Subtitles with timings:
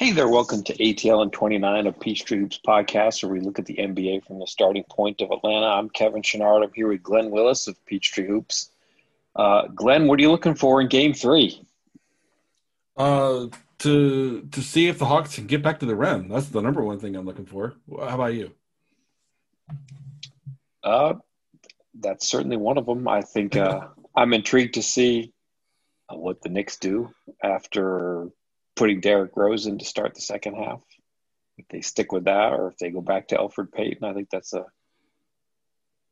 [0.00, 3.66] Hey there, welcome to ATL and 29 of Peachtree Hoops podcast, where we look at
[3.66, 5.66] the NBA from the starting point of Atlanta.
[5.66, 6.64] I'm Kevin Chouinard.
[6.64, 8.70] I'm here with Glenn Willis of Peachtree Hoops.
[9.36, 11.62] Uh, Glenn, what are you looking for in Game Three?
[12.96, 13.48] Uh,
[13.80, 16.28] to to see if the Hawks can get back to the rim.
[16.28, 17.74] That's the number one thing I'm looking for.
[17.90, 18.52] How about you?
[20.82, 21.16] Uh,
[21.92, 23.06] that's certainly one of them.
[23.06, 25.34] I think uh, I'm intrigued to see
[26.08, 27.12] what the Knicks do
[27.44, 28.30] after
[28.80, 30.80] putting Derrick Rose in to start the second half.
[31.58, 34.30] If they stick with that, or if they go back to Elfrid Payton, I think
[34.30, 34.64] that's a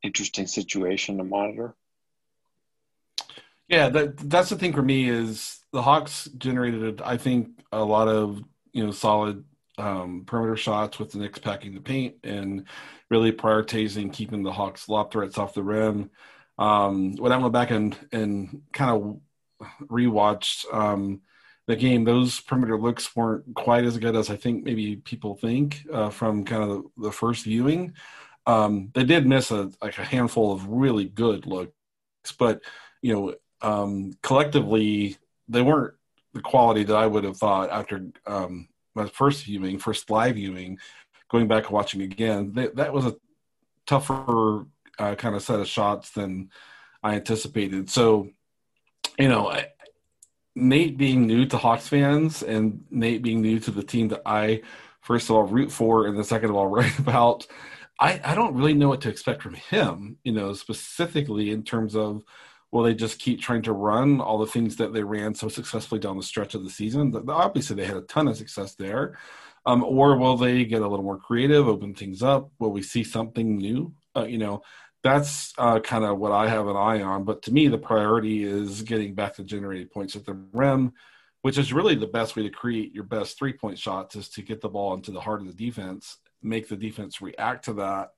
[0.03, 1.75] interesting situation to monitor.
[3.69, 8.07] Yeah, that that's the thing for me is the Hawks generated, I think, a lot
[8.07, 9.45] of you know solid
[9.79, 12.67] um, perimeter shots with the Knicks packing the paint and
[13.09, 16.11] really prioritizing keeping the Hawks lob threats off the rim.
[16.59, 19.21] Um, when I went back and and kind of
[19.89, 21.23] rewatched um,
[21.69, 25.87] the game, those perimeter looks weren't quite as good as I think maybe people think
[25.93, 27.93] uh, from kind of the, the first viewing.
[28.47, 31.73] Um, they did miss a like a handful of really good looks,
[32.39, 32.63] but
[33.03, 35.95] you know, um, collectively they weren't
[36.33, 40.79] the quality that I would have thought after um, my first viewing, first live viewing,
[41.31, 42.53] going back and watching again.
[42.55, 43.17] They, that was a
[43.87, 44.65] tougher
[44.99, 46.49] uh, kind of set of shots than
[47.03, 47.91] I anticipated.
[47.91, 48.31] So,
[49.19, 49.55] you know,
[50.59, 54.63] Nate being new to Hawks fans and Nate being new to the team that I
[55.01, 57.47] first of all root for and then second of all write about,
[58.01, 61.97] I, I don't really know what to expect from him, you know, specifically in terms
[61.97, 62.23] of
[62.71, 66.01] will they just keep trying to run all the things that they ran so successfully
[66.01, 67.15] down the stretch of the season?
[67.29, 69.19] Obviously, they had a ton of success there.
[69.67, 72.51] Um, or will they get a little more creative, open things up?
[72.59, 73.93] Will we see something new?
[74.17, 74.63] Uh, you know,
[75.03, 77.25] that's uh, kind of what I have an eye on.
[77.25, 80.93] But to me, the priority is getting back to generated points at the rim,
[81.43, 84.43] which is really the best way to create your best three point shots is to
[84.43, 88.11] get the ball into the heart of the defense, make the defense react to that,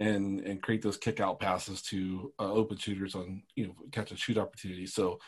[0.00, 4.10] and and create those kick out passes to uh, open shooters on you know catch
[4.10, 4.94] and shoot opportunities.
[4.94, 5.20] So,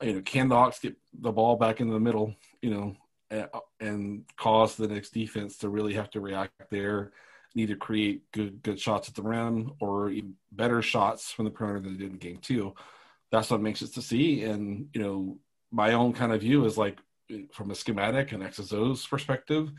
[0.00, 2.34] you know, can the Hawks get the ball back in the middle?
[2.62, 2.96] You know.
[3.28, 3.48] And,
[3.80, 7.10] and cause the Knicks defense to really have to react there
[7.56, 10.12] need to create good good shots at the rim or
[10.52, 12.74] better shots from the perimeter than they did in game two.
[13.32, 14.44] That's what makes it to see.
[14.44, 15.38] And you know,
[15.72, 16.98] my own kind of view is like
[17.52, 19.72] from a schematic and X's O's perspective,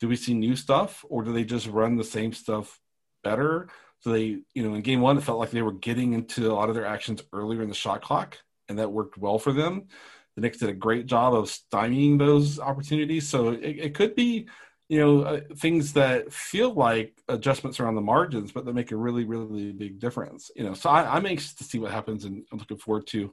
[0.00, 2.78] do we see new stuff or do they just run the same stuff
[3.24, 3.68] better?
[4.00, 6.54] So they, you know, in game one, it felt like they were getting into a
[6.54, 8.36] lot of their actions earlier in the shot clock,
[8.68, 9.86] and that worked well for them.
[10.34, 13.28] The Knicks did a great job of stymieing those opportunities.
[13.28, 14.48] So it, it could be
[14.88, 18.96] you know uh, things that feel like adjustments around the margins but that make a
[18.96, 20.74] really really big difference you know?
[20.74, 23.32] So I, am anxious to see what happens and i'm looking forward to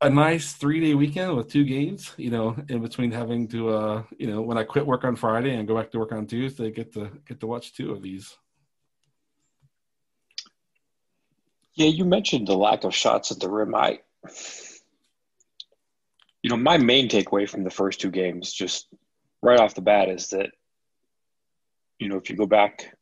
[0.00, 4.02] a nice three day weekend with two games you know in between having to uh
[4.18, 6.70] you know when i quit work on friday and go back to work on tuesday
[6.70, 8.36] get to get to watch two of these.
[11.74, 13.74] Yeah you mentioned the lack of shots at the rim.
[13.74, 14.00] I
[16.42, 18.88] you know my main takeaway from the first two games just
[19.44, 20.50] right off the bat is that
[21.98, 22.96] you know if you go back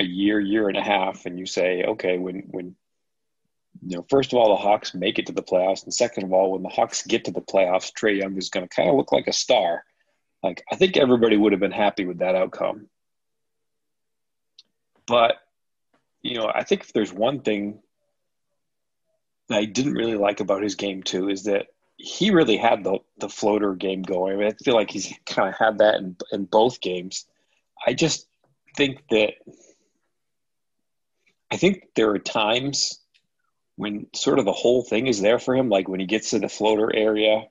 [0.00, 2.74] a year year and a half and you say okay when when
[3.82, 6.32] you know first of all the hawks make it to the playoffs and second of
[6.32, 8.96] all when the hawks get to the playoffs Trae Young is going to kind of
[8.96, 9.84] look like a star.
[10.42, 12.88] Like i think everybody would have been happy with that outcome.
[15.06, 15.36] But
[16.22, 17.78] you know i think if there's one thing
[19.48, 22.98] that i didn't really like about his game too is that he really had the
[23.18, 24.34] the floater game going.
[24.34, 27.26] I, mean, I feel like he's kind of had that in in both games.
[27.86, 28.26] I just
[28.76, 29.34] think that
[31.50, 33.00] I think there are times
[33.76, 35.68] when sort of the whole thing is there for him.
[35.68, 37.44] Like when he gets to the floater area,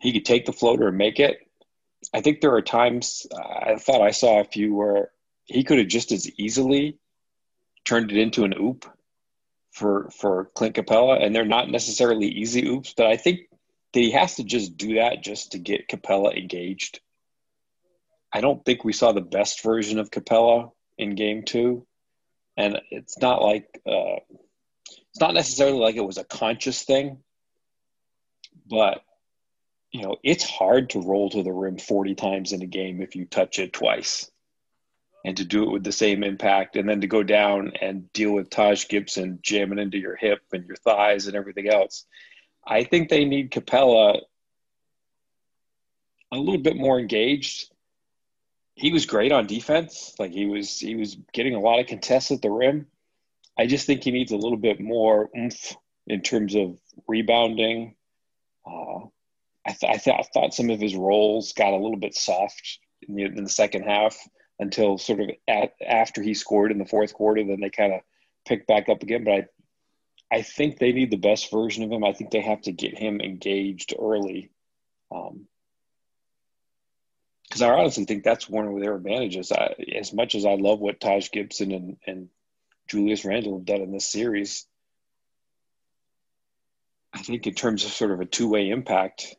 [0.00, 1.38] he could take the floater and make it.
[2.12, 5.10] I think there are times I thought I saw a few where
[5.44, 6.98] he could have just as easily
[7.84, 8.84] turned it into an oop
[9.76, 13.40] for for Clint Capela, and they're not necessarily easy oops, but I think
[13.92, 17.00] that he has to just do that just to get Capela engaged.
[18.32, 21.86] I don't think we saw the best version of Capela in game two,
[22.56, 24.16] and it's not like uh,
[24.88, 27.18] it's not necessarily like it was a conscious thing,
[28.66, 29.02] but
[29.92, 33.14] you know it's hard to roll to the rim 40 times in a game if
[33.14, 34.30] you touch it twice
[35.26, 38.30] and to do it with the same impact and then to go down and deal
[38.30, 42.06] with Taj Gibson jamming into your hip and your thighs and everything else.
[42.64, 44.20] I think they need Capela
[46.30, 47.72] a little bit more engaged.
[48.76, 50.14] He was great on defense.
[50.16, 52.86] Like he was he was getting a lot of contests at the rim.
[53.58, 55.74] I just think he needs a little bit more oomph
[56.06, 57.96] in terms of rebounding.
[58.64, 58.98] Uh,
[59.66, 62.78] I, th- I, th- I thought some of his roles got a little bit soft
[63.08, 64.16] in the, in the second half
[64.58, 67.44] until sort of at, after he scored in the fourth quarter.
[67.44, 68.00] Then they kind of
[68.46, 69.24] picked back up again.
[69.24, 69.46] But I
[70.30, 72.04] I think they need the best version of him.
[72.04, 74.50] I think they have to get him engaged early.
[75.14, 75.46] Um,
[77.48, 79.52] because I honestly think that's one of their advantages.
[79.52, 82.28] I, as much as I love what Taj Gibson and, and
[82.88, 84.66] Julius Randle have done in this series,
[87.12, 89.36] I think in terms of sort of a two way impact,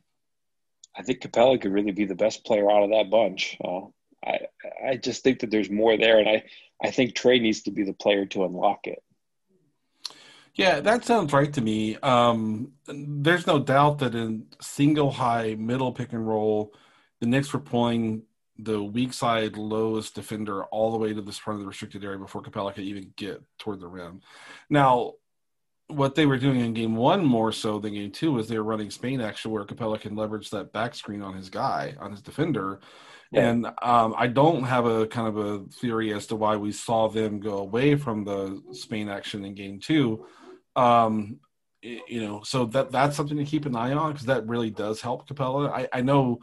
[0.96, 3.58] I think Capela could really be the best player out of that bunch.
[3.64, 3.81] Uh,
[4.25, 4.40] I
[4.86, 6.44] I just think that there's more there, and I
[6.84, 9.04] I think Trae needs to be the player to unlock it.
[10.56, 11.98] Yeah, that sounds right to me.
[11.98, 16.74] Um, there's no doubt that in single high middle pick and roll,
[17.19, 18.24] the Knicks were pulling
[18.58, 22.18] the weak side lowest defender all the way to this front of the restricted area
[22.18, 24.22] before Capela could even get toward the rim.
[24.68, 25.14] Now,
[25.90, 28.64] what they were doing in game one more so than game two was they were
[28.64, 32.22] running Spain action where Capela can leverage that back screen on his guy, on his
[32.22, 32.80] defender.
[33.31, 33.50] Yeah.
[33.50, 37.09] And um, I don't have a kind of a theory as to why we saw
[37.09, 40.25] them go away from the Spain action in game two.
[40.75, 41.39] Um,
[41.81, 45.01] you know, so that that's something to keep an eye on because that really does
[45.01, 45.69] help Capela.
[45.69, 46.39] I, I know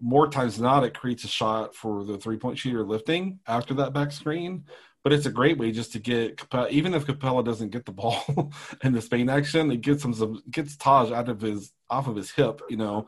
[0.00, 3.74] more times than not it creates a shot for the three point shooter lifting after
[3.74, 4.64] that back screen.
[5.02, 7.92] But it's a great way just to get Capela, even if Capela doesn't get the
[8.02, 12.08] ball in the Spain action, it gets him some gets Taj out of his off
[12.08, 13.06] of his hip, you know,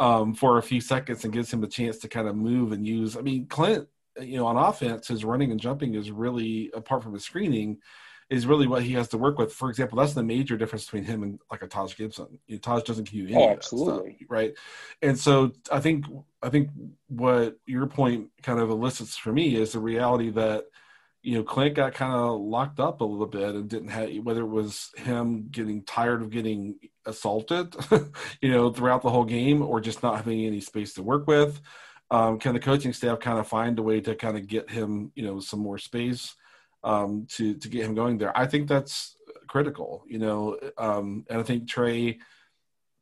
[0.00, 2.86] um, for a few seconds and gives him a chance to kind of move and
[2.86, 3.16] use.
[3.16, 3.86] I mean, Clint,
[4.18, 7.78] you know, on offense, his running and jumping is really apart from his screening
[8.30, 9.52] is really what he has to work with.
[9.52, 12.38] For example, that's the major difference between him and like a Taj Gibson.
[12.46, 14.16] You know, Taj doesn't give you any oh, absolutely.
[14.16, 14.54] Stuff, right?
[15.02, 16.06] And so I think
[16.42, 16.70] I think
[17.08, 20.64] what your point kind of elicits for me is the reality that
[21.22, 24.42] you know Clint got kind of locked up a little bit and didn't have whether
[24.42, 27.74] it was him getting tired of getting assaulted,
[28.40, 31.60] you know, throughout the whole game, or just not having any space to work with.
[32.10, 35.12] Um, can the coaching staff kind of find a way to kind of get him,
[35.14, 36.34] you know, some more space?
[36.82, 38.36] um, to to get him going there.
[38.36, 39.16] I think that's
[39.48, 40.58] critical, you know.
[40.78, 42.18] Um, and I think Trae.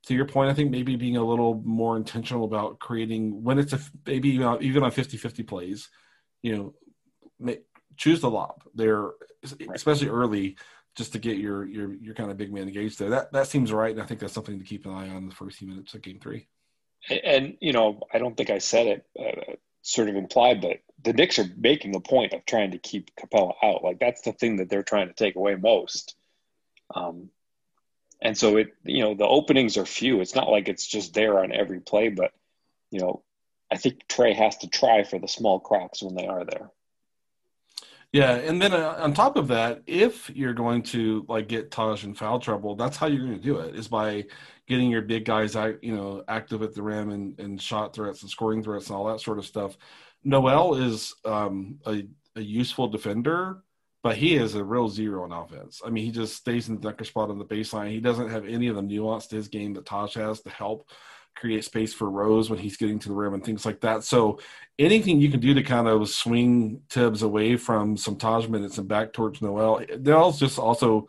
[0.07, 3.73] to your point, I think maybe being a little more intentional about creating when it's
[3.73, 5.89] a maybe even on 50-50 plays,
[6.43, 7.55] you know,
[7.99, 9.11] choose the lob there,
[9.75, 10.57] especially early,
[10.97, 13.11] just to get your your your kind of big man engaged there.
[13.11, 15.29] That that seems right, and I think that's something to keep an eye on in
[15.29, 16.47] the first few minutes of Game Three.
[17.23, 19.53] And you know, I don't think I said it uh,
[19.83, 23.53] sort of implied, but the Knicks are making a point of trying to keep Capela
[23.63, 23.85] out.
[23.85, 26.17] Like that's the thing that they're trying to take away most.
[26.95, 27.31] Um,
[28.21, 30.21] and so it, you know, the openings are few.
[30.21, 32.33] It's not like it's just there on every play, but
[32.91, 33.23] you know,
[33.71, 36.71] I think Trae has to try for the small cracks when they are there.
[38.13, 42.05] Yeah, and then uh, on top of that, if you're going to like get Taj
[42.05, 44.25] in foul trouble, that's how you're going to do it is by
[44.67, 48.31] getting your big guys, you know, active at the rim and, and shot threats and
[48.31, 49.77] scoring threats and all that sort of stuff.
[50.25, 53.63] Noel is um, a, a useful defender,
[54.03, 55.83] but he is a real zero on offense.
[55.85, 57.91] I mean, he just stays in the dunker spot on the baseline.
[57.91, 60.89] He doesn't have any of the nuance to his game that Taj has to help
[61.39, 64.05] create space for Rose when he's getting to the rim and things like that.
[64.05, 64.41] So
[64.79, 68.89] anything you can do to kind of swing Thibs away from some Taj minutes and
[68.89, 69.83] back towards Noel.
[70.01, 71.09] Noel's just also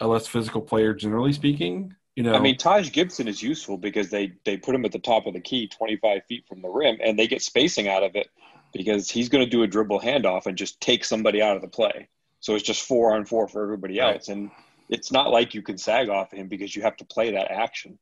[0.00, 1.94] a less physical player, generally speaking.
[2.16, 4.98] You know, I mean, Taj Gibson is useful because they they put him at the
[4.98, 8.16] top of the key, 25 feet from the rim, and they get spacing out of
[8.16, 8.28] it
[8.74, 11.68] because he's going to do a dribble handoff and just take somebody out of the
[11.68, 12.08] play.
[12.40, 14.36] So it's just four on four for everybody else, right.
[14.36, 14.50] and
[14.90, 17.98] it's not like you can sag off him because you have to play that action.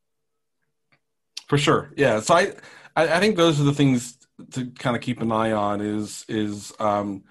[1.50, 2.20] For sure, yeah.
[2.20, 2.52] So I
[2.94, 4.16] I think those are the things
[4.52, 5.80] to kind of keep an eye on.
[5.80, 7.24] Is is um,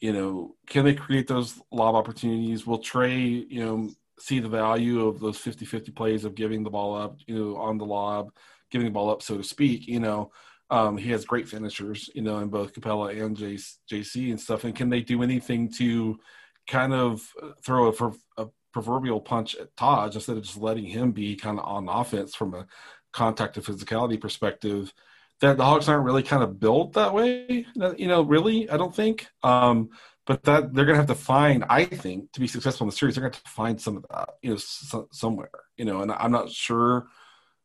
[0.00, 2.66] you know, can they create those lob opportunities?
[2.66, 6.96] Will Trae, you know, see the value of those 50-50 plays of giving the ball
[6.96, 8.32] up, you know, on the lob,
[8.70, 9.86] giving the ball up, so to speak.
[9.86, 10.30] You know,
[10.70, 14.64] um, he has great finishers, you know, in both Capela and JC and stuff.
[14.64, 16.18] And can they do anything to
[16.66, 17.20] kind of
[17.62, 21.64] throw a, a proverbial punch at Taj instead of just letting him be kind of
[21.66, 22.66] on offense from a
[23.12, 24.92] contact to physicality perspective?
[25.40, 27.64] That the Hawks aren't really kind of built that way,
[27.96, 28.20] you know.
[28.22, 29.26] Really, I don't think.
[29.42, 29.88] Um,
[30.30, 32.96] but that they're going to have to find i think to be successful in the
[32.96, 35.84] series they're going to have to find some of that you know so, somewhere you
[35.84, 37.08] know and i'm not sure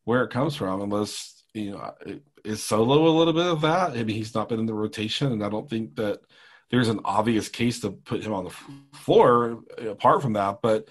[0.06, 1.94] where it comes from unless you know
[2.44, 5.32] is solo a little bit of that i mean he's not been in the rotation
[5.32, 6.20] and i don't think that
[6.72, 8.54] there's an obvious case to put him on the
[8.94, 10.88] floor apart from that but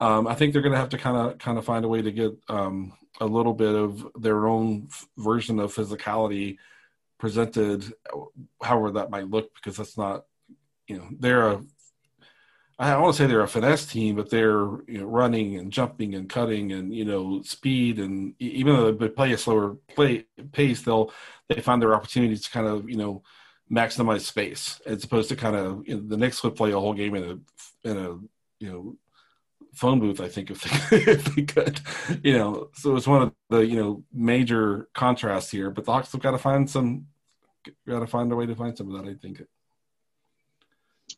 [0.00, 2.02] um, i think they're going to have to kind of kind of find a way
[2.02, 6.56] to get um, a little bit of their own version of physicality
[7.18, 7.92] presented
[8.62, 10.24] however that might look because that's not
[10.86, 11.62] you know they're a
[12.80, 16.14] I want to say they're a finesse team, but they're you know, running and jumping
[16.14, 20.82] and cutting and you know speed and even though they play a slower play pace,
[20.82, 21.12] they'll
[21.48, 23.22] they find their opportunities to kind of you know
[23.70, 26.94] maximize space as opposed to kind of you know, the Knicks would play a whole
[26.94, 28.10] game in a in a
[28.60, 28.96] you know
[29.74, 30.20] phone booth.
[30.20, 31.80] I think if they, if they could,
[32.22, 35.70] you know, so it's one of the you know major contrasts here.
[35.70, 37.06] But the Hawks have got to find some,
[37.86, 39.10] got to find a way to find some of that.
[39.10, 39.42] I think.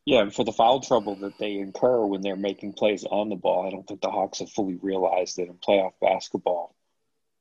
[0.04, 3.36] Yeah, and for the foul trouble that they incur when they're making plays on the
[3.36, 6.74] ball, I don't think the Hawks have fully realized that in playoff basketball,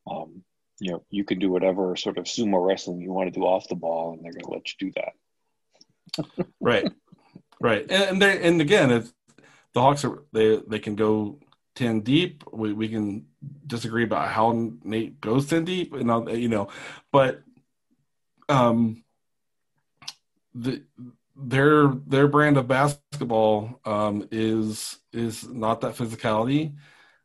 [0.10, 0.44] um,
[0.80, 3.68] you know, you can do whatever sort of sumo wrestling you want to do off
[3.68, 6.48] the ball, and they're going to let you do that.
[6.60, 6.92] right,
[7.62, 9.12] right, and and, they, and again, if
[9.74, 11.40] the Hawks are they they can go
[11.76, 12.44] ten deep.
[12.52, 13.26] We we can
[13.66, 16.70] disagree about how Nate goes ten deep, and all, you know,
[17.12, 17.42] but
[18.48, 19.04] um,
[20.54, 20.84] the
[21.36, 26.74] their their brand of basketball um, is is not that physicality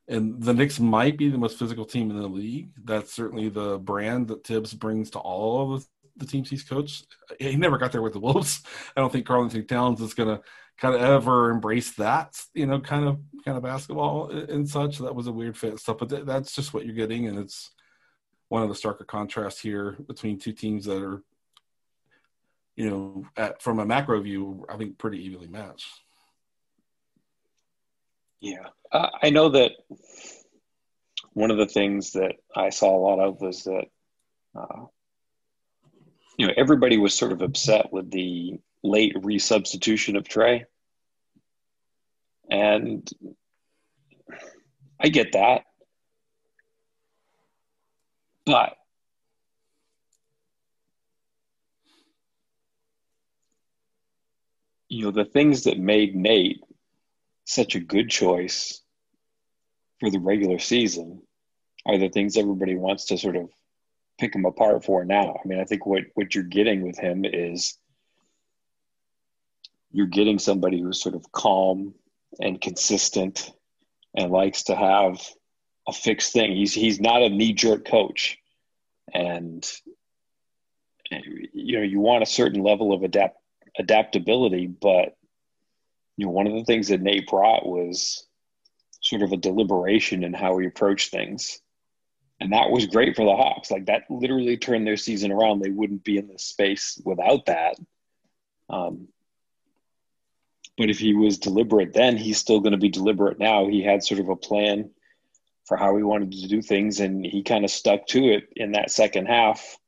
[0.09, 2.71] and the Knicks might be the most physical team in the league.
[2.85, 5.87] That's certainly the brand that Thibs brings to all of
[6.17, 7.07] the teams he's coached.
[7.41, 8.63] He never got there with the Wolves.
[8.97, 10.43] I don't think Karl-Anthony Towns is going to
[10.79, 14.99] kind of ever embrace that, you know, kind of kind of basketball and such.
[14.99, 17.39] That was a weird fit and stuff, but th- that's just what you're getting, and
[17.39, 17.71] it's
[18.49, 21.23] one of the starker contrasts here between two teams that are,
[22.77, 25.89] you know, at, from a macro view, I think pretty evenly matched.
[28.41, 29.73] Yeah, uh, I know that
[31.33, 33.87] one of the things that I saw a lot of was that,
[34.55, 34.85] uh,
[36.37, 40.67] you know, everybody was sort of upset with the late resubstitution of Trae.
[42.51, 43.09] And
[45.01, 45.63] I get that.
[48.47, 48.77] But
[54.89, 56.61] you know, the things that made Nate
[57.47, 58.83] such a good choice
[59.99, 61.23] for the regular season
[61.87, 63.49] are the things everybody wants to sort of
[64.19, 65.37] pick him apart for now.
[65.43, 67.79] I mean, I think what what you're getting with him is
[69.95, 71.95] you're getting somebody who's sort of calm
[72.41, 73.53] and consistent
[74.15, 75.21] and likes to have
[75.87, 76.57] a fixed thing.
[76.57, 78.39] He's he's not a knee jerk coach,
[79.13, 79.65] and
[81.11, 83.39] you know you want a certain level of adapt
[83.79, 85.17] adaptability, but
[86.17, 88.27] you know, one of the things that Nate brought was
[89.01, 91.61] sort of a deliberation in how he approached things.
[92.41, 93.71] And that was great for the Hawks.
[93.71, 95.61] Like that literally turned their season around.
[95.61, 97.77] They wouldn't be in this space without that.
[98.69, 99.09] Um,
[100.77, 103.69] but if he was deliberate then, he's still going to be deliberate now.
[103.69, 104.91] He had sort of a plan
[105.67, 108.73] for how he wanted to do things, and he kind of stuck to it in
[108.73, 109.79] that second half.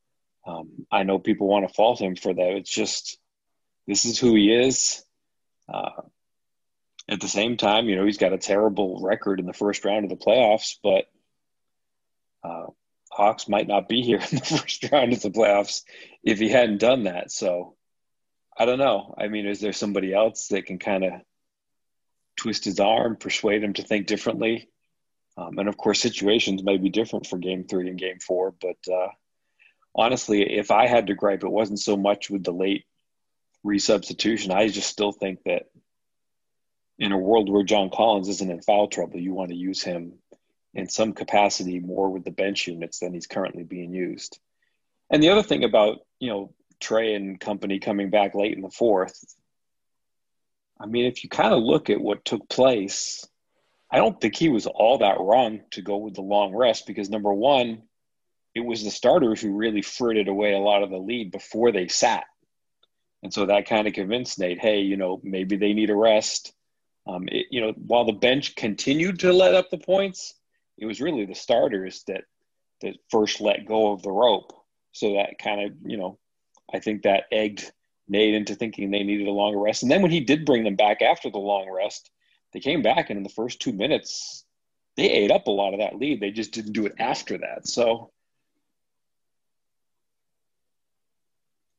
[0.46, 2.52] Um, I know people want to fault him for that.
[2.52, 3.18] It's just
[3.86, 5.04] this is who he is.
[5.72, 6.02] Uh,
[7.08, 10.04] at the same time, you know, he's got a terrible record in the first round
[10.04, 11.04] of the playoffs, but
[12.42, 12.66] uh,
[13.10, 15.82] Hawks might not be here in the first round of the playoffs
[16.22, 17.30] if he hadn't done that.
[17.30, 17.75] So
[18.58, 19.14] I don't know.
[19.18, 21.12] I mean, is there somebody else that can kind of
[22.36, 24.70] twist his arm, persuade him to think differently?
[25.36, 28.54] Um, and of course, situations may be different for game three and game four.
[28.58, 29.08] But uh,
[29.94, 32.84] honestly, if I had to gripe, it wasn't so much with the late
[33.64, 34.54] resubstitution.
[34.54, 35.64] I just still think that
[36.98, 40.14] in a world where John Collins isn't in foul trouble, you want to use him
[40.72, 44.38] in some capacity more with the bench units than he's currently being used.
[45.10, 48.70] And the other thing about, you know, Trae and company coming back late in the
[48.70, 49.18] fourth,
[50.78, 53.26] I mean, if you kind of look at what took place,
[53.90, 57.08] I don't think he was all that wrong to go with the long rest because
[57.08, 57.82] number one,
[58.54, 61.88] it was the starters who really frittered away a lot of the lead before they
[61.88, 62.24] sat.
[63.22, 66.52] And so that kind of convinced Nate, hey, you know, maybe they need a rest.
[67.06, 70.34] Um, it, you know, while the bench continued to let up the points,
[70.76, 72.24] it was really the starters that
[72.82, 74.52] that first let go of the rope.
[74.92, 76.18] So that kind of, you know,
[76.76, 77.72] I think that egged
[78.06, 79.82] Nate into thinking they needed a longer rest.
[79.82, 82.10] And then when he did bring them back after the long rest,
[82.52, 84.44] they came back and in the first two minutes,
[84.96, 86.20] they ate up a lot of that lead.
[86.20, 87.66] They just didn't do it after that.
[87.66, 88.12] So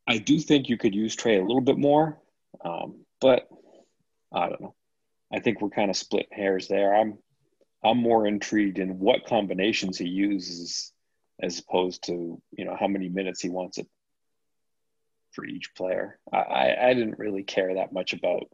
[0.08, 2.18] I do think you could use Trae a little bit more,
[2.64, 3.48] um, but
[4.34, 4.76] I don't know.
[5.32, 6.96] I think we're kind of split hairs there.
[6.96, 7.18] I'm
[7.84, 10.92] I'm more intrigued in what combinations he uses
[11.42, 13.88] as opposed to you know how many minutes he wants it
[15.38, 16.18] for each player.
[16.34, 18.50] I, I, didn't really care that much about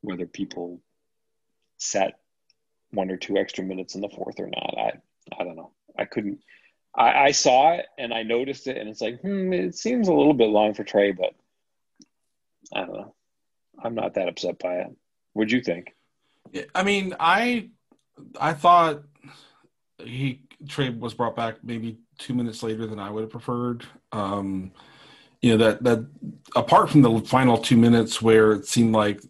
[0.00, 0.80] whether people
[1.76, 2.18] sat
[2.90, 4.74] one or two extra minutes in the fourth or not.
[4.76, 4.92] I
[5.38, 5.70] I don't know.
[5.96, 6.40] I couldn't.
[6.96, 10.12] I, I saw it and I noticed it, and it's like, hmm, it seems a
[10.12, 11.32] little bit long for Trae, but
[12.74, 13.14] I don't know.
[13.80, 14.96] I'm not that upset by it.
[15.32, 15.94] What'd you think?
[16.74, 17.68] I mean, I
[18.40, 19.04] I thought
[19.98, 23.84] he trade was brought back maybe two minutes later than I would have preferred.
[24.12, 24.72] Um,
[25.40, 26.06] you know that that
[26.56, 29.20] apart from the final two minutes where it seemed like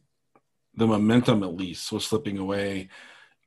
[0.74, 2.88] the momentum at least was slipping away,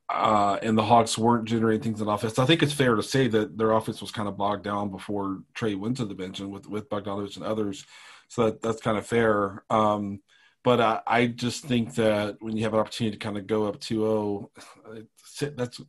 [0.10, 2.38] uh, and the Hawks weren't generating things in offense.
[2.38, 5.40] I think it's fair to say that their offense was kind of bogged down before
[5.56, 7.86] Trae went to the bench and with with Bogdanovich and others.
[8.28, 9.64] So that, that's kind of fair.
[9.70, 10.22] Um,
[10.64, 13.66] but I, I, just think that when you have an opportunity to kind of go
[13.66, 14.48] up 2-0,
[15.58, 15.82] that's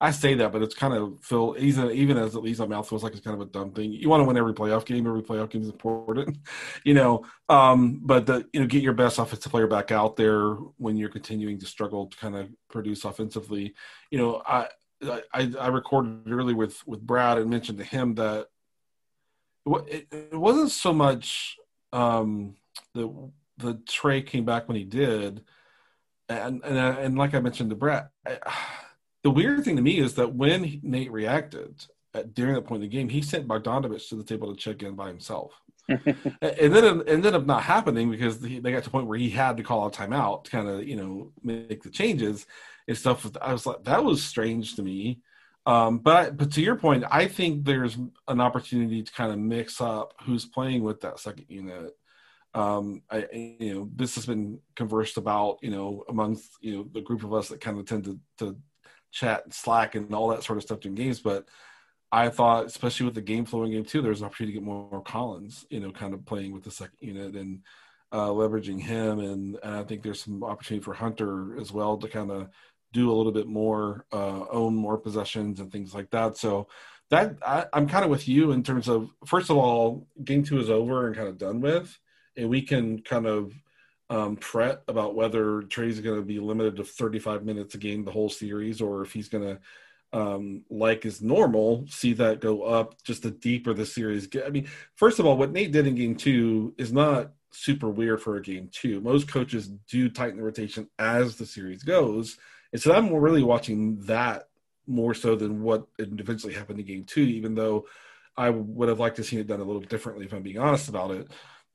[0.00, 2.88] I say that, but it's kind of feel even even as at least my mouth
[2.88, 3.92] feels like it's kind of a dumb thing.
[3.92, 5.06] You want to win every playoff game.
[5.06, 6.38] Every playoff game is important,
[6.84, 7.24] you know.
[7.48, 11.08] Um, but the you know get your best offensive player back out there when you're
[11.08, 13.74] continuing to struggle to kind of produce offensively.
[14.10, 14.68] You know, I
[15.32, 18.48] I, I recorded earlier with with Brad and mentioned to him that
[19.66, 21.56] it, it wasn't so much
[21.92, 22.56] um,
[22.94, 25.44] the the Trae came back when he did,
[26.28, 28.08] and and and like I mentioned to Brad.
[28.26, 28.38] I,
[29.24, 32.88] the weird thing to me is that when Nate reacted at, during that point in
[32.88, 35.60] the game, he sent Bogdanovich to the table to check in by himself.
[35.88, 36.04] and
[36.40, 39.56] then it ended up not happening because they got to the point where he had
[39.56, 42.46] to call a timeout to kind of you know make the changes
[42.86, 43.30] and stuff.
[43.40, 45.20] I was like, that was strange to me.
[45.66, 49.80] Um, but but to your point, I think there's an opportunity to kind of mix
[49.80, 51.92] up who's playing with that second unit.
[52.54, 57.00] Um, I, you know, this has been conversed about, you know, amongst you know the
[57.00, 58.56] group of us that kind of tend to, to
[59.14, 61.20] chat and Slack and all that sort of stuff during games.
[61.20, 61.46] But
[62.12, 64.88] I thought, especially with the game flowing game too, there's an opportunity to get more,
[64.90, 67.60] more Collins, you know, kind of playing with the second unit and
[68.12, 69.20] uh, leveraging him.
[69.20, 72.50] And, and, I think there's some opportunity for Hunter as well to kind of
[72.92, 76.36] do a little bit more, uh, own more possessions and things like that.
[76.36, 76.68] So
[77.10, 80.58] that I, I'm kind of with you in terms of first of all, game two
[80.58, 81.98] is over and kind of done with,
[82.36, 83.52] and we can kind of
[84.10, 88.10] um, fret about whether Trae's going to be limited to 35 minutes a game the
[88.10, 93.02] whole series, or if he's going to, um, like is normal, see that go up
[93.02, 94.46] just the deeper the series get.
[94.46, 98.20] I mean, first of all, what Nate did in game two is not super weird
[98.20, 99.00] for a game two.
[99.00, 102.36] Most coaches do tighten the rotation as the series goes.
[102.72, 104.48] And so I'm really watching that
[104.86, 107.86] more so than what eventually happened in game two, even though
[108.36, 110.88] I would have liked to see it done a little differently if I'm being honest
[110.88, 111.28] about it.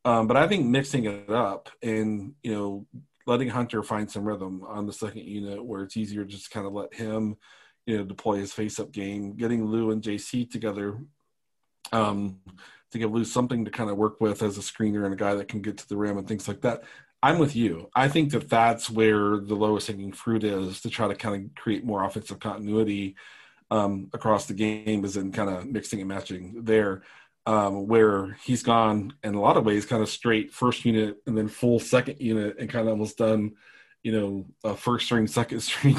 [0.10, 2.88] Um, but I think mixing it up and you know
[3.28, 6.66] letting Hunter find some rhythm on the second unit where it's easier to just kind
[6.66, 7.38] of let him
[7.86, 10.98] you know deploy his face up game, getting Lou and JC together
[11.92, 12.40] um,
[12.92, 15.36] to give Lou something to kind of work with as a screener and a guy
[15.36, 16.82] that can get to the rim and things like that.
[17.22, 17.92] I'm with you.
[17.94, 21.56] I think that that's where the lowest hanging fruit is to try to kind of
[21.56, 23.16] create more offensive continuity
[23.70, 27.04] um, across the game, is in kind of mixing and matching there
[27.46, 31.38] um, where he's gone in a lot of ways kind of straight first unit and
[31.38, 33.54] then full second unit and kind of almost done
[34.04, 35.98] you know a first string second string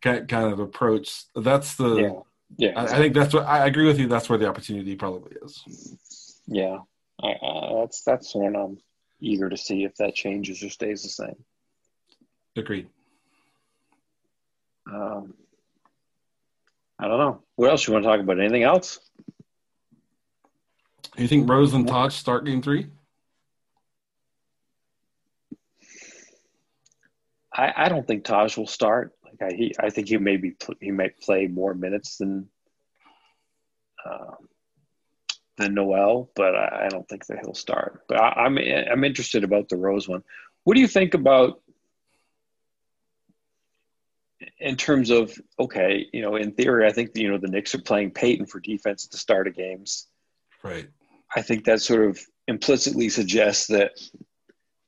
[0.00, 1.24] kind of approach.
[1.34, 2.80] That's the yeah, yeah.
[2.80, 6.38] I, I, think that's what i agree with you that's where the opportunity probably is.
[6.46, 6.78] Yeah.
[7.22, 8.78] I, uh, that's that's when i'm
[9.20, 11.36] eager to see if that changes or stays the same.
[12.56, 12.88] Agreed.
[14.90, 15.34] Um,
[16.98, 17.42] i don't know.
[17.56, 18.40] What else you want to talk about?
[18.40, 18.98] Anything else
[21.16, 22.86] you think Rose and Taj start game three?
[27.52, 29.12] I, I don't think Taj will start.
[29.24, 32.48] Like I, he, I think he maybe he might play more minutes than
[34.04, 34.34] uh,
[35.56, 38.04] than Noel, but I, I, don't think that he'll start.
[38.08, 40.22] But I, I'm I'm interested about the Rose one.
[40.64, 41.60] What do you think about
[44.58, 47.82] in terms of okay, you know, in theory, I think you know the Knicks are
[47.82, 50.06] playing Payton for defense at the start of games.
[50.62, 50.88] Right.
[51.34, 53.92] I think that sort of implicitly suggests that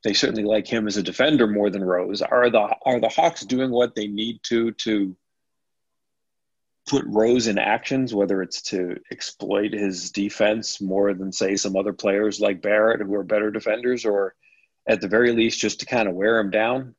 [0.04, 2.22] they certainly like him as a defender more than Rose.
[2.22, 5.16] Are the are the Hawks doing what they need to to
[6.88, 11.92] put Rose in actions, whether it's to exploit his defense more than say some other
[11.92, 14.34] players like Barrett who are better defenders, or
[14.88, 16.96] at the very least just to kind of wear him down?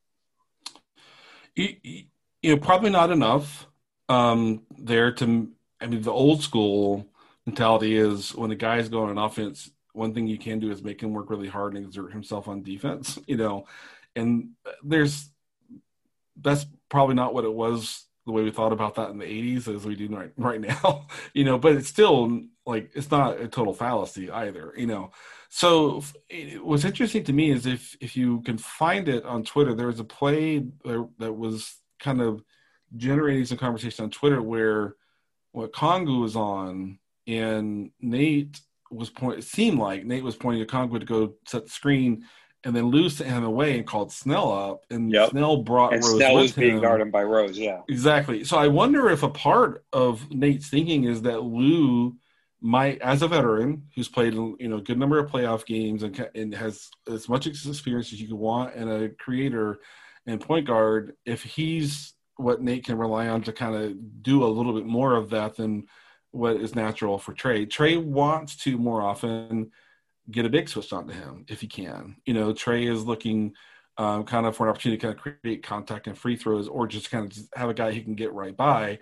[1.56, 2.06] You,
[2.44, 3.68] know, probably not enough
[4.08, 5.50] um, there to.
[5.82, 7.10] I mean, the old school
[7.46, 11.02] mentality is when a guy's going on offense, one thing you can do is make
[11.02, 13.66] him work really hard and exert himself on defense, you know.
[14.16, 14.50] And
[14.84, 15.30] there's
[16.42, 19.74] that's probably not what it was the way we thought about that in the 80s
[19.74, 23.48] as we do right, right now, you know, but it's still like it's not a
[23.48, 25.12] total fallacy either, you know.
[25.50, 29.76] So it, what's interesting to me is if if you can find it on Twitter,
[29.76, 30.66] there was a play
[31.20, 32.44] that was kind of
[32.96, 34.96] generating some conversation on Twitter where
[35.56, 38.60] Okongwu was on and Nate
[38.92, 39.40] was point.
[39.40, 42.26] It seemed like Nate was pointing to Okongwu to go set the screen,
[42.64, 45.32] and then Lou sent him away and called Snell up, and Yep.
[45.32, 46.82] Snell brought And Rose Snell was being him.
[46.82, 47.58] guarded by Rose.
[47.58, 47.82] Yeah.
[47.90, 48.44] Exactly.
[48.44, 52.16] So I wonder if a part of Nate's thinking is that Lou
[52.62, 56.30] might, as a veteran who's played you know a good number of playoff games and,
[56.36, 59.80] and has as much experience as you could want, and a creator
[60.26, 64.48] and point guard, if he's what Nate can rely on to kind of do a
[64.48, 65.86] little bit more of that than
[66.34, 67.68] what is natural for Trae.
[67.68, 69.72] Trae wants to more often
[70.30, 72.16] get a big switch onto him if he can.
[72.26, 73.54] You know, Trae is looking
[73.98, 76.88] um, kind of for an opportunity to kind of create contact and free throws, or
[76.88, 79.00] just kind of just have a guy he can get right by.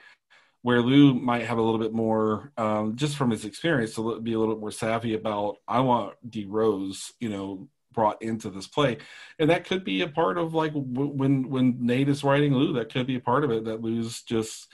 [0.64, 4.34] Where Lou might have a little bit more, um, just from his experience, to be
[4.34, 5.58] a little bit more savvy about.
[5.68, 8.98] I want D Rose, you know, brought into this play,
[9.40, 12.74] and that could be a part of like w- when when Nate is writing Lou.
[12.74, 13.66] That could be a part of it.
[13.66, 14.68] That Lou's just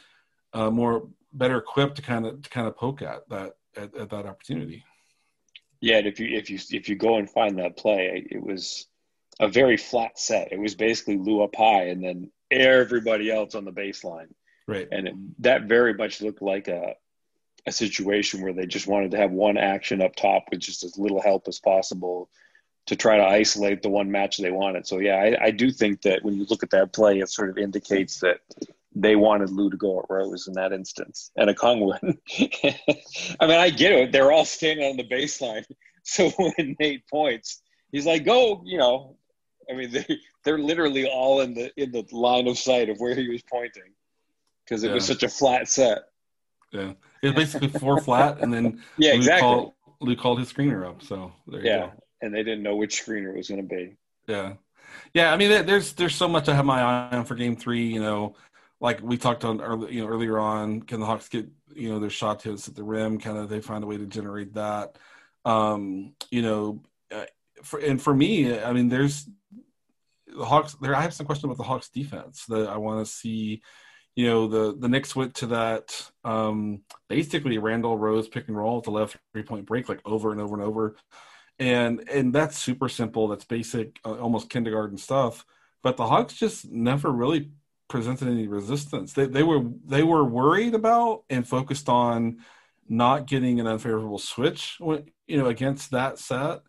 [0.53, 4.09] uh, more better equipped to kind of to kind of poke at that at, at
[4.09, 4.83] that opportunity.
[5.81, 8.87] Yeah, and if you if you if you go and find that play, it was
[9.39, 10.51] a very flat set.
[10.51, 14.29] It was basically Lou up high, and then everybody else on the baseline,
[14.67, 14.87] Right.
[14.91, 16.95] and it, that very much looked like a
[17.67, 20.97] a situation where they just wanted to have one action up top with just as
[20.97, 22.29] little help as possible
[22.85, 24.87] to try to isolate the one match they wanted.
[24.87, 27.49] So yeah, I, I do think that when you look at that play, it sort
[27.49, 28.39] of indicates that
[29.01, 31.97] they wanted Lou to go at Rose in that instance, and Okongwu.
[33.39, 35.65] I mean, I get it; they're all standing on the baseline.
[36.09, 39.17] So when Nate points, he's like, "Go!" You know,
[39.69, 40.05] I mean, they
[40.43, 43.91] they're literally all in the in the line of sight of where he was pointing
[44.63, 45.99] because it was such a flat set.
[46.71, 46.93] Yeah.
[47.23, 49.41] It's basically four flat, and then Yeah, Lou exactly.
[49.41, 51.01] Called, Lou called his screener up.
[51.01, 51.91] So there you yeah, go.
[52.21, 53.95] and they didn't know which screener it was going to be.
[54.27, 54.53] Yeah,
[55.13, 55.33] yeah.
[55.33, 57.87] I mean, there's there's so much I have my eye on for Game Three.
[57.87, 58.35] You know,
[58.79, 61.99] like we talked on early, you know earlier on, can the Hawks get you know
[61.99, 63.19] their shot hits at the rim?
[63.19, 64.97] Kind of they find a way to generate that.
[65.45, 67.25] Um, you know, uh,
[67.63, 69.27] for and for me, I mean, there's
[70.27, 70.75] the Hawks.
[70.81, 73.61] There, I have some questions about the Hawks defense that I want to see.
[74.15, 78.79] You know, the the Knicks went to that um, basically Randle Rose pick and roll
[78.79, 80.95] at the left three point break like over and over and over
[81.59, 85.45] and and that's super simple that's basic uh, almost kindergarten stuff
[85.83, 87.51] but the hawks just never really
[87.87, 89.13] presented any resistance.
[89.13, 92.37] They, they were they were worried about and focused on
[92.89, 96.61] not getting an unfavorable switch you know against that set.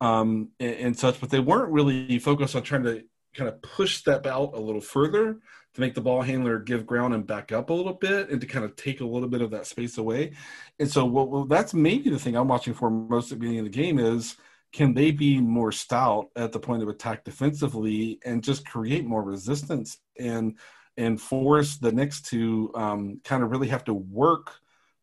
[0.00, 4.02] Um and, and such but they weren't really focused on trying to kind of push
[4.04, 5.38] that out a little further
[5.74, 8.46] to make the ball handler give ground and back up a little bit and to
[8.46, 10.32] kind of take a little bit of that space away.
[10.78, 13.60] And so what well, that's maybe the thing I'm watching for most at the beginning
[13.60, 14.36] of the game is
[14.76, 19.22] can they be more stout at the point of attack defensively and just create more
[19.22, 20.58] resistance and
[20.98, 24.60] and force the Knicks to um, kind of really have to work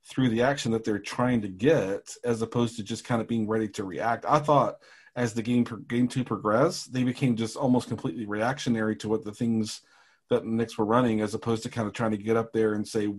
[0.07, 3.47] through the action that they're trying to get as opposed to just kind of being
[3.47, 4.25] ready to react.
[4.27, 4.75] I thought
[5.15, 9.33] as the game game two progressed, they became just almost completely reactionary to what the
[9.33, 9.81] things
[10.29, 12.75] that the Knicks were running, as opposed to kind of trying to get up there
[12.75, 13.11] and say,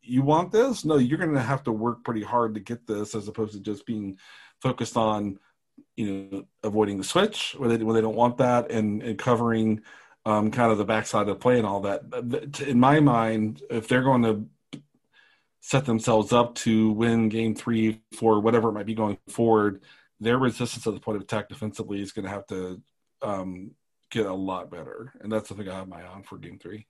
[0.00, 0.86] "You want this?
[0.86, 3.60] No, you're going to have to work pretty hard to get this," as opposed to
[3.60, 4.16] just being
[4.62, 5.38] focused on,
[5.96, 9.82] you know, avoiding the switch when they when they don't want that and and covering
[10.24, 12.02] um, kind of the backside of play and all that.
[12.66, 14.80] In my mind, if they're going to
[15.60, 19.82] set themselves up to win game three, four, whatever it might be going forward,
[20.20, 22.80] their resistance at the point of attack defensively is going to have to
[23.22, 23.72] um,
[24.10, 25.12] get a lot better.
[25.20, 26.86] And that's the thing I have my eye on for game three.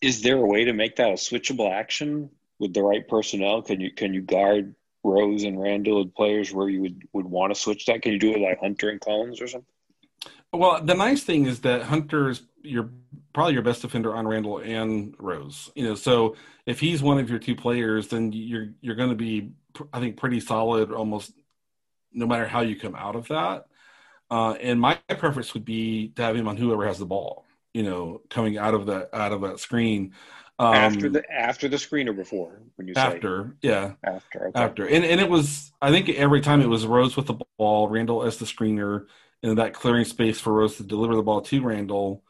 [0.00, 3.62] Is there a way to make that a switchable action with the right personnel?
[3.62, 7.54] Can you can you guard Rose and Randle and players where you would, would want
[7.54, 8.02] to switch that?
[8.02, 9.66] Can you do it like Hunter and Collins or something?
[10.52, 12.90] Well, the nice thing is that Hunter is your
[13.32, 15.70] probably your best defender on Randle and Rose.
[15.74, 16.36] You know, so
[16.66, 19.52] if he's one of your two players, then you're you're going to be,
[19.92, 21.32] I think, pretty solid almost
[22.12, 23.66] no matter how you come out of that.
[24.30, 27.44] Uh, and my preference would be to have him on whoever has the ball.
[27.72, 30.12] You know, coming out of that out of that screen.
[30.62, 34.60] Um, after the after the screen or before when you say after, yeah, after okay.
[34.60, 37.88] after, and and it was I think every time it was Rose with the ball,
[37.88, 39.06] Randle as the screener,
[39.42, 42.22] and that clearing space for Rose to deliver the ball to Randle.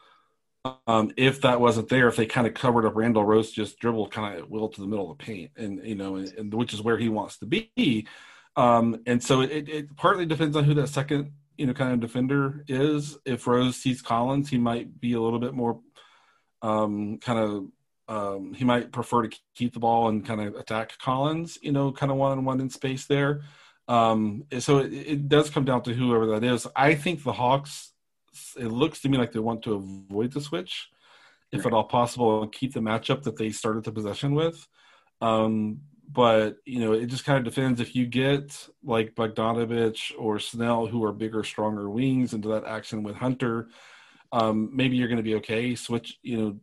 [0.86, 4.12] Um, if that wasn't there, if they kind of covered up Randle, Rose just dribbled
[4.12, 6.54] kind of at will to the middle of the paint, and you know, and, and
[6.54, 8.06] which is where he wants to be.
[8.56, 12.00] Um, and so it, it partly depends on who that second you know kind of
[12.00, 13.18] defender is.
[13.26, 15.80] If Rose sees Collins, he might be a little bit more
[16.62, 17.66] um, kind of
[18.12, 21.90] um, he might prefer to keep the ball and kind of attack Collins, you know,
[21.90, 23.40] kind of one on one in space there.
[23.88, 26.66] Um, so it, it does come down to whoever that is.
[26.76, 27.92] I think the Hawks,
[28.58, 30.90] it looks to me like they want to avoid the switch,
[31.52, 34.68] if at all possible, and keep the matchup that they started the possession with.
[35.22, 40.38] Um, but you know, it just kind of depends if you get like Bogdanovich or
[40.38, 43.68] Snell, who are bigger, stronger wings, into that action with Hunter.
[44.32, 45.74] Um, maybe you're going to be okay.
[45.74, 46.56] Switch, you know,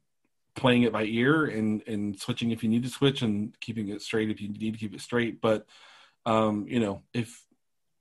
[0.59, 4.01] playing it by ear and and switching if you need to switch and keeping it
[4.01, 5.41] straight if you need to keep it straight.
[5.41, 5.65] But
[6.25, 7.43] um, you know, if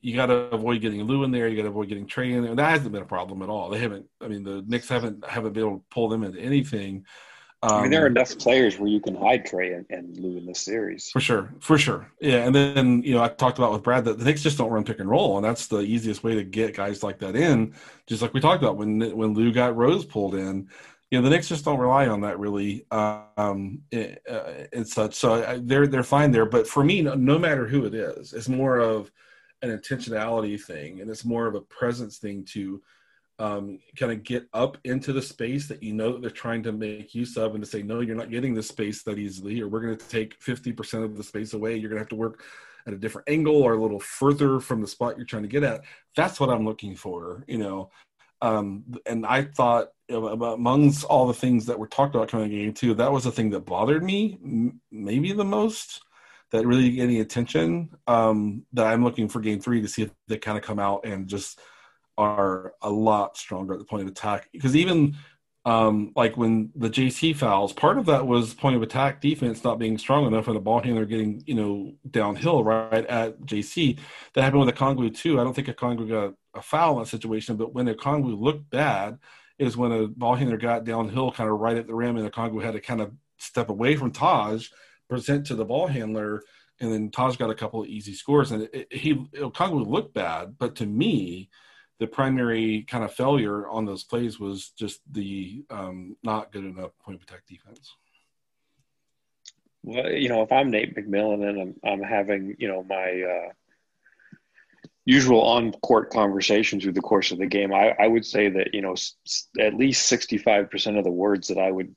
[0.00, 2.42] you got to avoid getting Lou in there, you got to avoid getting Trae in
[2.42, 2.50] there.
[2.50, 3.70] And that hasn't been a problem at all.
[3.70, 4.06] They haven't.
[4.20, 7.04] I mean, the Knicks haven't haven't been able to pull them into anything.
[7.60, 10.16] Um, I mean, there are um, enough players where you can hide Trae and, and
[10.16, 11.10] Lou in this series.
[11.10, 12.08] For sure, for sure.
[12.20, 14.70] Yeah, and then you know I talked about with Brad that the Knicks just don't
[14.70, 17.74] run pick and roll, and that's the easiest way to get guys like that in.
[18.06, 20.68] Just like we talked about when when Lou got Rose pulled in,
[21.10, 25.14] you know the Knicks just don't rely on that really um, and uh, such.
[25.14, 26.46] So they're they're fine there.
[26.46, 29.10] But for me, no, no matter who it is, it's more of
[29.62, 32.82] an intentionality thing, and it's more of a presence thing to
[33.38, 36.72] um, kind of get up into the space that you know that they're trying to
[36.72, 39.68] make use of and to say, no, you're not getting this space that easily, or
[39.68, 41.76] we're going to take 50% of the space away.
[41.76, 42.42] You're going to have to work
[42.86, 45.62] at a different angle or a little further from the spot you're trying to get
[45.62, 45.82] at.
[46.16, 47.90] That's what I'm looking for, you know.
[48.42, 52.94] Um, and I thought amongst all the things that were talked about coming game two,
[52.94, 54.38] that was the thing that bothered me
[54.90, 56.02] maybe the most
[56.50, 60.10] that really get any attention um, that I'm looking for game three to see if
[60.28, 61.60] they kind of come out and just–
[62.18, 65.16] are a lot stronger at the point of attack because even
[65.64, 69.78] um, like when the JC fouls, part of that was point of attack defense not
[69.78, 73.98] being strong enough and the ball handler getting, you know, downhill right at JC.
[74.34, 75.38] That happened with the Okongwu too.
[75.38, 78.68] I don't think a Okongwu got a foul in that situation, but when Okongwu looked
[78.70, 79.18] bad
[79.58, 82.62] is when a ball handler got downhill kind of right at the rim and Okongwu
[82.62, 84.68] had to kind of step away from Taj,
[85.08, 86.42] present to the ball handler,
[86.80, 88.52] and then Taj got a couple of easy scores.
[88.52, 91.50] And it, it, he Okongwu looked bad, but to me,
[91.98, 96.92] the primary kind of failure on those plays was just the um, not good enough
[97.04, 97.96] point attack defense.
[99.82, 103.52] Well, you know, if I'm Nate McMillan and I'm, I'm having, you know, my uh,
[105.08, 108.74] usual on court conversations through the course of the game, I, I would say that,
[108.74, 109.16] you know, s-
[109.58, 111.96] at least 65% of the words that I would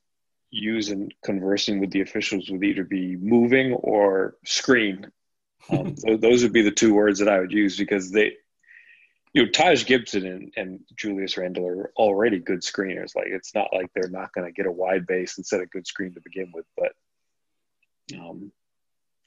[0.50, 5.12] use in conversing with the officials would either be moving or screen.
[5.70, 8.34] Um, those would be the two words that I would use because they,
[9.32, 13.16] you know, Taj Gibson and, and Julius Randle are already good screeners.
[13.16, 15.68] Like it's not like they're not going to get a wide base and set a
[15.68, 16.94] good screen to begin with, but
[18.18, 18.52] um,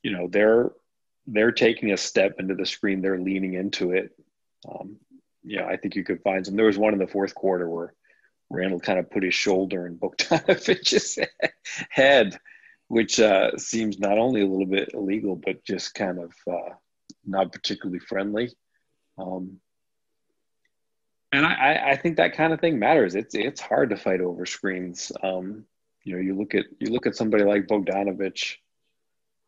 [0.03, 0.73] you know, they're
[1.27, 3.01] they're taking a step into the screen.
[3.01, 4.13] They're leaning into it.
[4.69, 4.97] Um,
[5.43, 6.57] yeah, I think you could find some.
[6.57, 7.95] There was one in the fourth quarter where
[8.51, 11.19] Randle kind of put his shoulder in Bogdanovich's
[11.91, 12.39] head,
[12.89, 16.75] which uh, seems not only a little bit illegal, but just kind of uh,
[17.25, 18.51] not particularly friendly.
[19.19, 19.61] Um,
[21.33, 23.15] and I, I think that kind of thing matters.
[23.17, 25.11] It's it's hard to fight over screens.
[25.23, 25.65] Um,
[26.05, 28.57] you know, you look at you look at somebody like Bogdanovich.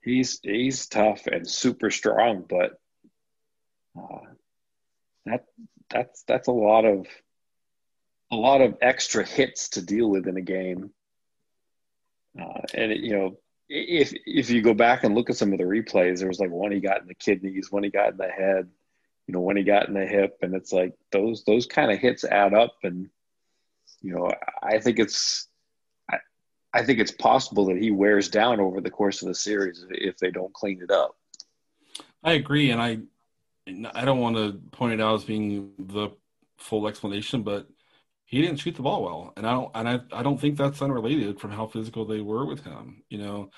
[0.07, 2.81] He's he's tough and super strong, but
[3.99, 4.21] uh,
[5.27, 5.45] that
[5.91, 7.07] that's that's a lot of
[8.31, 10.91] a lot of extra hits to deal with in a game.
[12.41, 13.37] Uh, and it, you know,
[13.69, 16.51] if if you go back and look at some of the replays, there was like
[16.51, 18.69] one he got in the kidneys, one he got in the head
[19.27, 21.99] you know when he got in the hip and it's like those those kind of
[21.99, 23.09] hits add up and
[24.01, 24.31] you know
[24.63, 25.49] i think it's
[26.77, 30.19] I think it's possible that he wears down over the course of the series if
[30.19, 31.17] they don't clean it up
[32.23, 32.99] i agree and i
[33.95, 36.11] i don't want to point it out as being the
[36.59, 37.67] full explanation but
[38.25, 40.83] he didn't shoot the ball well and i don't and i, I don't think that's
[40.83, 43.51] unrelated from how physical they were with him you know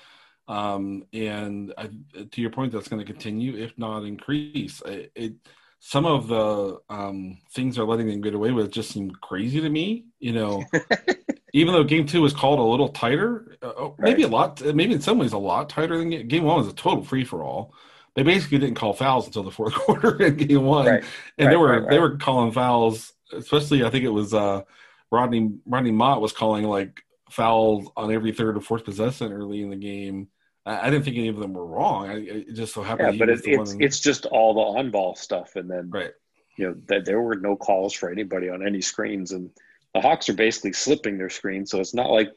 [0.49, 1.89] um, and I,
[2.31, 4.81] to your point, that's going to continue, if not increase.
[4.83, 5.33] It, it
[5.79, 9.69] some of the um, things they're letting them get away with just seem crazy to
[9.69, 10.05] me.
[10.19, 10.63] You know,
[11.53, 14.31] even though game two was called a little tighter, uh, oh, maybe right.
[14.31, 16.73] a lot, maybe in some ways a lot tighter than game, game one was a
[16.73, 17.73] total free for all.
[18.15, 21.03] They basically didn't call fouls until the fourth quarter in game one, right.
[21.37, 23.13] and right, they were they were calling fouls.
[23.31, 24.63] Especially, I think it was uh,
[25.11, 29.69] Rodney Rodney Mott was calling like fouls on every third or fourth possession early in
[29.69, 30.29] the game
[30.69, 32.09] I, didn't think any of them were wrong.
[32.09, 33.15] I, it just so happened.
[33.15, 36.11] Yeah, but it, it's it's just all the on ball stuff, and then right.
[36.57, 39.49] You know that there were no calls for anybody on any screens, and
[39.93, 42.31] the Hawks are basically slipping their screen, so it's not like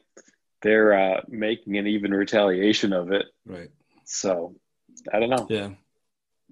[0.61, 3.25] they're uh, making an even retaliation of it.
[3.45, 3.69] Right.
[4.05, 4.55] So
[5.11, 5.47] I don't know.
[5.49, 5.69] Yeah.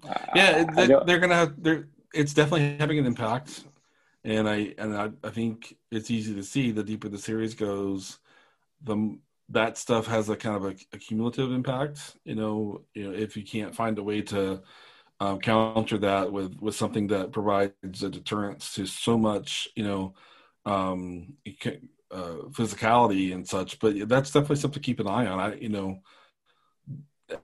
[0.08, 1.62] Uh, yeah, they, are gonna have.
[1.62, 1.88] They're.
[2.12, 3.64] It's definitely having an impact,
[4.24, 8.18] and I and I, I think it's easy to see the deeper the series goes,
[8.82, 12.16] the that stuff has a kind of a, a, cumulative impact.
[12.24, 14.62] You know, you know, if you can't find a way to
[15.20, 20.14] um, counter that with with something that provides a deterrence to so much, you know,
[20.64, 21.34] um,
[22.10, 23.78] uh, physicality and such.
[23.78, 25.40] But that's definitely something to keep an eye on.
[25.40, 26.02] I, you know,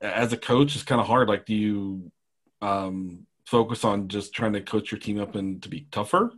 [0.01, 1.29] as a coach, it's kind of hard.
[1.29, 2.11] Like, do you
[2.61, 6.33] um, focus on just trying to coach your team up and to be tougher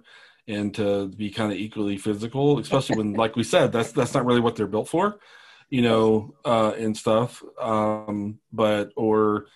[0.46, 4.24] and to be kind of equally physical, especially when, like we said, that's that's not
[4.24, 5.18] really what they're built for,
[5.68, 7.42] you know, uh, and stuff.
[7.60, 9.46] Um, but or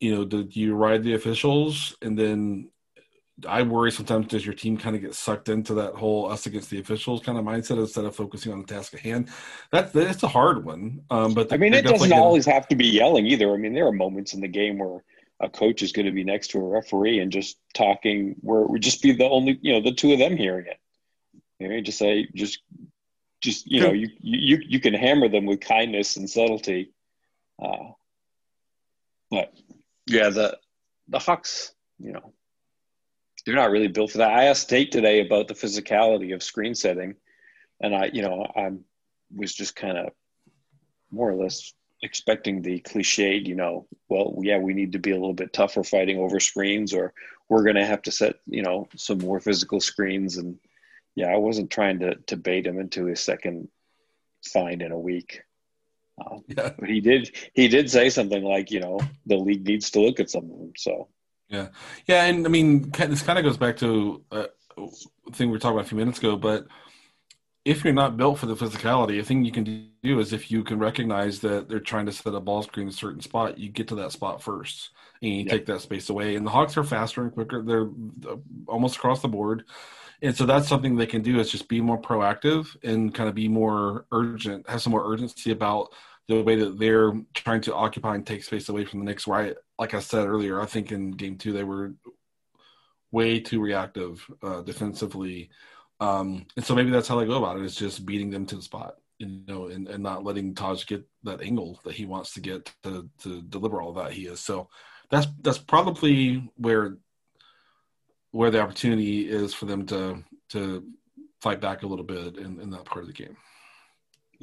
[0.00, 2.70] you know, do you ride the officials and then
[3.46, 6.70] I worry sometimes does your team kind of get sucked into that whole us against
[6.70, 9.28] the officials kind of mindset instead of focusing on the task at hand.
[9.72, 11.02] That that's a hard one.
[11.10, 12.20] Um, but I mean, it doesn't gonna...
[12.20, 13.52] always have to be yelling either.
[13.52, 15.02] I mean, there are moments in the game where
[15.40, 18.70] a coach is going to be next to a referee and just talking where it
[18.70, 20.78] would just be the only you know the two of them hearing it.
[21.58, 22.60] You know, just say just
[23.40, 26.92] just you know you you you can hammer them with kindness and subtlety.
[27.62, 27.92] Uh,
[29.30, 29.52] but
[30.06, 30.58] yeah, the
[31.08, 32.32] the Hawks, you know,
[33.50, 34.30] they're not really built for that.
[34.30, 37.16] I asked Nate today about the physicality of screen setting,
[37.80, 38.70] and I, you know, I
[39.34, 40.12] was just kind of
[41.10, 45.16] more or less expecting the cliched, you know, well, yeah, we need to be a
[45.16, 47.12] little bit tougher fighting over screens, or
[47.48, 50.36] we're going to have to set, you know, some more physical screens.
[50.36, 50.60] And
[51.16, 53.68] yeah, I wasn't trying to to bait him into his second
[54.44, 55.42] find in a week.
[56.24, 56.70] Um, yeah.
[56.78, 60.20] But he did he did say something like, you know, the league needs to look
[60.20, 60.72] at some of them.
[60.76, 61.08] So
[61.50, 61.68] yeah,
[62.06, 64.46] yeah, and I mean, this kind of goes back to uh,
[64.78, 66.36] a thing we were talking about a few minutes ago.
[66.36, 66.66] But
[67.64, 70.64] if you're not built for the physicality, a thing you can do is if you
[70.64, 73.68] can recognize that they're trying to set a ball screen in a certain spot, you
[73.68, 75.48] get to that spot first and you yep.
[75.48, 76.36] take that space away.
[76.36, 77.88] And the Hawks are faster and quicker; they're
[78.30, 78.36] uh,
[78.66, 79.64] almost across the board.
[80.22, 83.34] And so that's something they can do is just be more proactive and kind of
[83.34, 85.92] be more urgent, have some more urgency about
[86.36, 89.26] the way that they're trying to occupy and take space away from the Knicks.
[89.26, 91.94] Right, like I said earlier, I think in game two they were
[93.10, 95.50] way too reactive uh, defensively,
[95.98, 97.64] um, and so maybe that's how they go about it.
[97.64, 101.06] Is just beating them to the spot, you know, and, and not letting Taj get
[101.24, 104.40] that angle that he wants to get to to deliver all that he is.
[104.40, 104.68] So
[105.10, 106.96] that's that's probably where
[108.30, 110.84] where the opportunity is for them to to
[111.40, 113.36] fight back a little bit in, in that part of the game.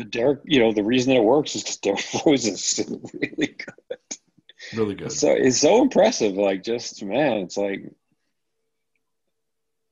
[0.03, 3.55] Derrick, you know, the reason that it works is because Derrick Rose is still really
[3.57, 3.97] good.
[4.75, 5.12] Really good.
[5.12, 6.33] So it's so impressive.
[6.36, 7.91] Like, just man, it's like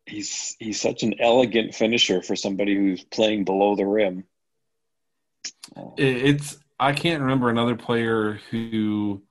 [0.06, 4.26] he's he's such an elegant finisher for somebody who's playing below the rim.
[5.98, 9.22] It's I can't remember another player who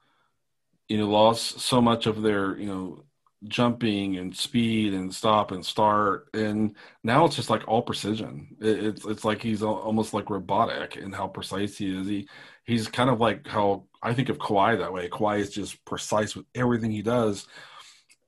[0.88, 3.04] you know lost so much of their you know
[3.48, 8.56] jumping and speed and stop and start and now it's just like all precision.
[8.60, 12.06] It's it's like he's almost like robotic in how precise he is.
[12.06, 12.28] He
[12.64, 15.08] he's kind of like how i think of Kawhi that way.
[15.08, 17.46] Kawhi is just precise with everything he does.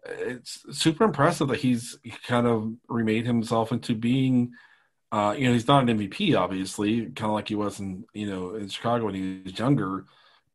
[0.05, 4.53] It's super impressive that he's kind of remade himself into being
[5.13, 8.29] uh you know he's not an mvp obviously kind of like he was in you
[8.29, 10.05] know in chicago when he was younger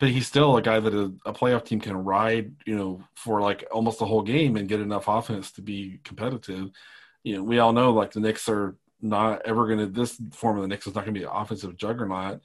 [0.02, 3.40] but he's still a guy that a, a, playoff team can ride, you know, for
[3.40, 6.72] like almost the whole game and get enough offense to be competitive.
[7.24, 9.86] You know, we all know like the Knicks are not ever going to.
[9.86, 12.42] This form of the Knicks is not going to be an offensive juggernaut,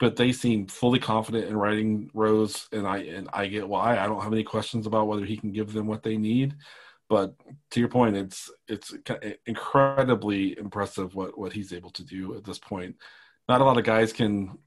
[0.00, 3.96] but they seem fully confident in riding Rose, and I and I get why.
[3.96, 6.56] I don't have any questions about whether he can give them what they need.
[7.08, 7.36] But
[7.70, 8.92] to your point, it's it's
[9.46, 12.96] incredibly impressive what what he's able to do at this point.
[13.48, 14.58] Not a lot of guys can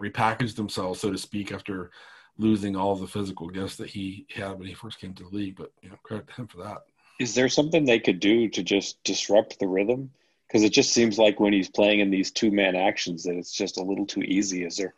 [0.00, 1.90] repackaged themselves, so to speak, after
[2.38, 5.56] losing all the physical gifts that he had when he first came to the league.
[5.56, 6.84] But you know, credit to him for that.
[7.20, 10.10] Is there something they could do to just disrupt the rhythm?
[10.46, 13.52] Because it just seems like when he's playing in these two man actions, that it's
[13.52, 14.64] just a little too easy.
[14.64, 14.94] Is there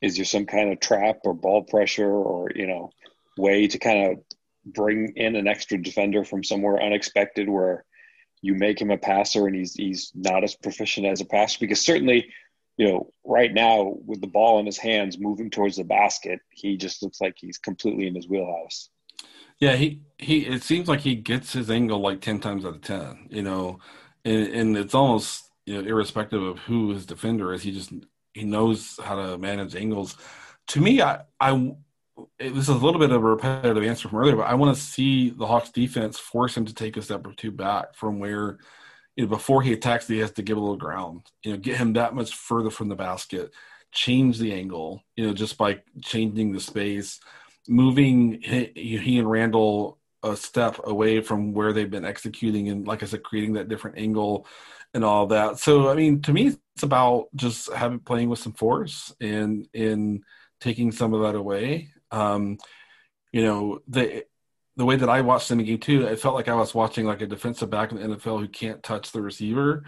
[0.00, 2.90] is there some kind of trap or ball pressure or you know
[3.36, 4.18] way to kind of
[4.66, 7.84] bring in an extra defender from somewhere unexpected where
[8.40, 11.80] you make him a passer and he's he's not as proficient as a passer because
[11.80, 12.30] certainly
[12.76, 16.76] you know, right now with the ball in his hands moving towards the basket, he
[16.76, 18.90] just looks like he's completely in his wheelhouse.
[19.60, 20.40] Yeah, he he.
[20.46, 23.28] It seems like he gets his angle like ten times out of ten.
[23.30, 23.78] You know,
[24.24, 27.62] and, and it's almost you know irrespective of who his defender is.
[27.62, 27.92] He just
[28.32, 30.16] he knows how to manage angles.
[30.68, 31.72] To me, I I
[32.38, 34.82] this is a little bit of a repetitive answer from earlier, but I want to
[34.82, 38.58] see the Hawks defense force him to take a step or two back from where
[39.16, 41.22] you know, before he attacks, he has to give a little ground.
[41.44, 43.52] You know, get him that much further from the basket,
[43.92, 45.02] change the angle.
[45.16, 47.20] You know, just by changing the space,
[47.68, 53.02] moving he, he and Randle a step away from where they've been executing, and like
[53.02, 54.46] I said, creating that different angle
[54.94, 55.58] and all that.
[55.58, 60.22] So, I mean, to me, it's about just having playing with some force and in
[60.60, 61.90] taking some of that away.
[62.10, 62.58] Um,
[63.32, 64.24] you know, the
[64.76, 67.20] the way that I watched them game two, it felt like I was watching like
[67.20, 69.84] a defensive back in the NFL who can't touch the receiver.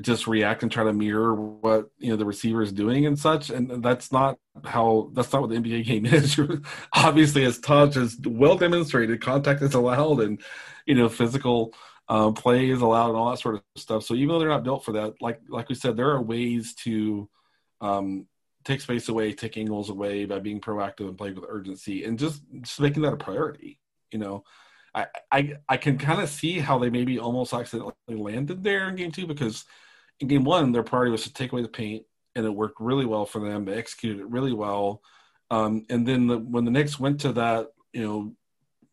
[0.00, 3.50] just react and try to mirror what you know the receiver is doing and such.
[3.50, 6.38] And that's not how that's not what the NBA game is.
[6.92, 10.40] Obviously, as touch is well demonstrated, contact is allowed, and
[10.86, 11.74] you know physical
[12.08, 14.04] uh, play is allowed, and all that sort of stuff.
[14.04, 16.74] So even though they're not built for that, like like we said, there are ways
[16.84, 17.28] to
[17.80, 18.26] um,
[18.64, 22.42] take space away, take angles away by being proactive and playing with urgency, and just
[22.62, 23.77] just making that a priority.
[24.12, 24.44] You know,
[24.94, 28.96] I I, I can kind of see how they maybe almost accidentally landed there in
[28.96, 29.64] game two because
[30.20, 32.04] in game one their priority was to take away the paint,
[32.34, 33.64] and it worked really well for them.
[33.64, 35.02] They executed it really well,
[35.50, 38.34] um, and then the, when the Knicks went to that, you know,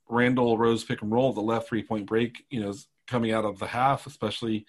[0.07, 2.73] Randle Rose pick and roll, the left three point break, you know,
[3.07, 4.65] coming out of the half, especially,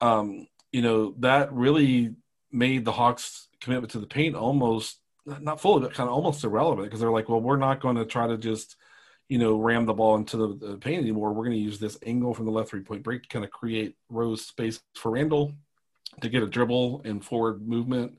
[0.00, 2.14] um, you know, that really
[2.52, 6.86] made the Hawks' commitment to the paint almost not fully, but kind of almost irrelevant
[6.86, 8.76] because they're like, well, we're not going to try to just,
[9.28, 11.32] you know, ram the ball into the, the paint anymore.
[11.32, 13.50] We're going to use this angle from the left three point break to kind of
[13.50, 15.52] create Rose space for Randle
[16.20, 18.18] to get a dribble and forward movement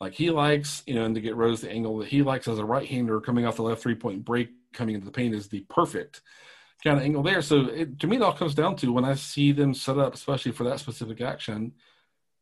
[0.00, 2.58] like he likes, you know, and to get Rose the angle that he likes as
[2.58, 5.48] a right hander coming off the left three point break coming into the paint is
[5.48, 6.22] the perfect
[6.84, 7.42] kind of angle there.
[7.42, 10.14] So it, to me, it all comes down to when I see them set up,
[10.14, 11.72] especially for that specific action,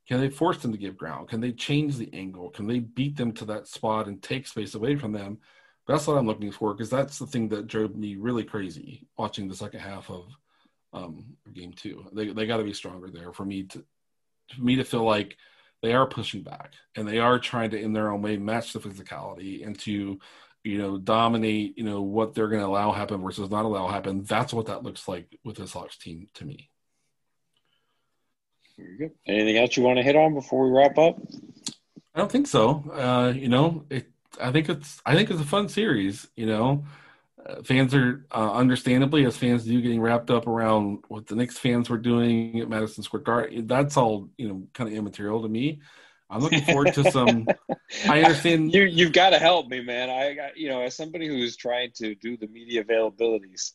[0.07, 1.29] can they force them to give ground?
[1.29, 2.51] Can they change the angle?
[2.51, 5.39] Can they beat them to that spot and take space away from them?
[5.87, 9.49] That's what I'm looking for because that's the thing that drove me really crazy watching
[9.49, 10.27] the second half of
[10.93, 12.07] um, game two.
[12.13, 13.85] They they got to be stronger there for me to
[14.55, 15.37] for me to feel like
[15.83, 18.81] they are pushing back and they are trying to in their own way match the
[18.81, 20.19] physicality and to
[20.67, 24.25] you know, dominate, you know, what they're going to allow happen versus not allow happen.
[24.25, 26.71] That's what that looks like with this Hawks team to me.
[28.77, 29.11] Very good.
[29.29, 31.19] Anything else you want to hit on before we wrap up?
[32.15, 32.83] I don't think so.
[32.93, 34.11] Uh, you know, it,
[34.41, 36.27] I think it's I think it's a fun series.
[36.37, 36.85] You know,
[37.45, 41.59] uh, fans are uh, understandably as fans do getting wrapped up around what the Knicks
[41.59, 43.67] fans were doing at Madison Square Garden.
[43.67, 45.81] That's all you know, kind of immaterial to me.
[46.29, 47.47] I'm looking forward to some.
[48.09, 48.83] I understand you.
[48.83, 50.11] You've got to help me, man.
[50.11, 53.73] I got you know, as somebody who's trying to do the media availabilities,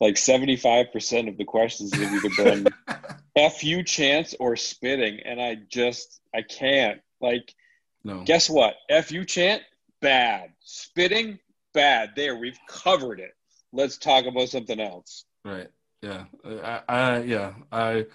[0.00, 2.66] like 75 percent of the questions have either been
[3.36, 7.00] "f you" chance or spitting, and I just I can't.
[7.20, 7.54] Like,
[8.02, 8.24] no.
[8.24, 8.74] Guess what?
[8.88, 9.62] F you chant
[10.02, 10.52] bad.
[10.60, 11.38] Spitting
[11.72, 12.10] bad.
[12.14, 13.32] There, we've covered it.
[13.72, 15.24] Let's talk about something else.
[15.44, 15.68] Right.
[16.02, 16.24] Yeah.
[16.44, 17.54] I, I yeah.
[17.70, 18.06] I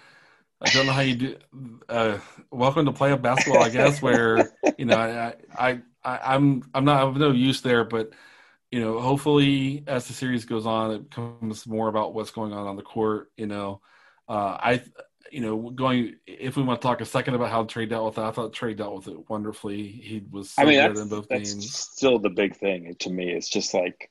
[0.60, 1.36] I don't know how you do.
[1.88, 2.18] Uh,
[2.50, 4.02] welcome to play up basketball, I guess.
[4.02, 8.10] Where you know, I, I, I, I'm, I'm not, I'm no use there, but
[8.70, 12.66] you know, hopefully as the series goes on, it becomes more about what's going on
[12.66, 13.30] on the court.
[13.36, 13.80] You know,
[14.28, 14.82] uh, I,
[15.30, 18.18] you know, going if we want to talk a second about how Trae dealt with
[18.18, 19.82] it, I thought Trae dealt with it wonderfully.
[19.82, 21.74] He was so I mean, both that's games.
[21.74, 24.10] Still, the big thing to me It's just like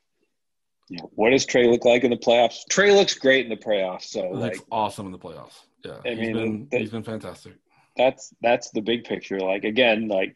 [0.89, 2.59] you know, what does Trae look like in the playoffs?
[2.69, 4.03] Trae looks great in the playoffs.
[4.03, 5.59] So like awesome in the playoffs.
[5.83, 7.53] Yeah, I mean, been, that, he's been fantastic.
[7.95, 9.39] That's that's the big picture.
[9.39, 10.35] Like again, like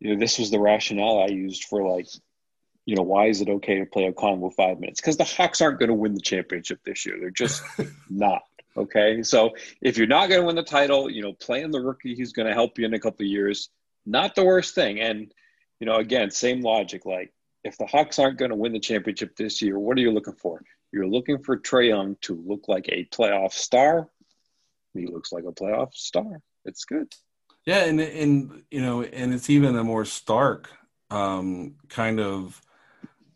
[0.00, 2.06] you know, this was the rationale I used for like,
[2.84, 5.00] you know, why is it okay to play Okongwu five minutes?
[5.00, 7.18] Because the Hawks aren't going to win the championship this year.
[7.18, 7.62] They're just
[8.10, 8.42] not.
[8.76, 12.16] Okay, so if you're not going to win the title, you know, playing the rookie
[12.16, 13.70] who's going to help you in a couple years,
[14.04, 15.00] not the worst thing.
[15.00, 15.32] And
[15.80, 17.06] you know, again, same logic.
[17.06, 17.32] Like
[17.64, 20.34] if the Hawks aren't going to win the championship this year, what are you looking
[20.34, 20.62] for?
[20.92, 24.08] You're looking for Trae Young to look like a playoff star.
[24.94, 26.40] He looks like a playoff star.
[26.64, 27.12] It's good.
[27.66, 30.70] Yeah, and and you know, and it's even a more stark
[31.10, 32.60] um, kind of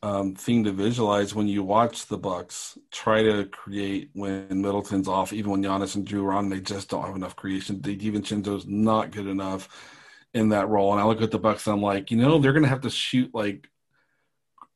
[0.03, 5.33] um, thing to visualize when you watch the Bucks try to create when Middleton's off,
[5.33, 7.81] even when Giannis and Jrue are on, they just don't have enough creation.
[7.81, 9.69] DiVincenzo's not good enough
[10.33, 10.93] in that role.
[10.93, 12.81] And I look at the Bucks and I'm like, you know, they're going to have
[12.83, 13.69] to shoot like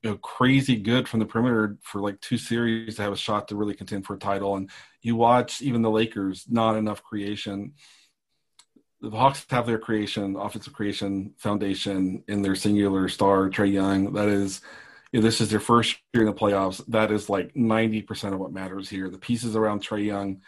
[0.02, 3.48] you know, crazy good from the perimeter for like two series to have a shot
[3.48, 4.56] to really contend for a title.
[4.56, 4.68] And
[5.00, 7.72] you watch even the Lakers, not enough creation.
[9.00, 14.12] The Hawks have their creation, offensive creation foundation in their singular star, Trae Young.
[14.12, 14.60] That is,
[15.22, 16.84] this is their first year in the playoffs.
[16.88, 19.08] That is like 90% of what matters here.
[19.08, 20.42] The pieces around Trae Young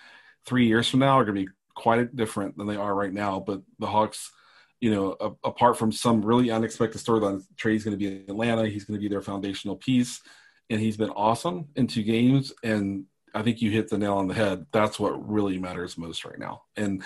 [0.45, 3.41] three years from now are going to be quite different than they are right now.
[3.41, 4.31] But the Hawks–
[4.81, 8.69] you know, a, apart from some really unexpected storyline, Trae's going to be in Atlanta.
[8.69, 10.21] He's going to be their foundational piece,
[10.69, 12.53] and he's been awesome in two games.
[12.63, 13.05] And
[13.35, 14.67] I think you hit the nail on the head.
[14.73, 16.63] That's what really matters most right now.
[16.77, 17.03] And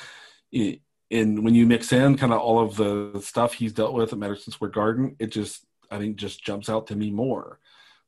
[1.12, 4.18] and when you mix in kind of all of the stuff he's dealt with at
[4.18, 7.58] Madison Square Garden, it just I think just jumps out to me more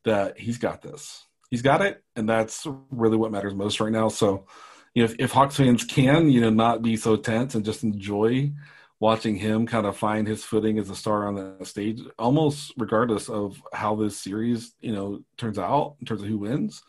[0.05, 1.25] that he's got this.
[1.51, 4.09] He's got it, and that's really what matters most right now.
[4.09, 4.47] So,
[4.95, 7.83] you know, if, if Hawks fans can, you know, not be so tense and just
[7.83, 8.53] enjoy
[9.01, 13.29] watching him kind of find his footing as a star on the stage, almost regardless
[13.29, 16.83] of how this series, you know, turns out in terms of who wins.